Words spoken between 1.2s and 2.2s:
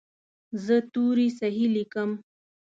صحیح لیکم.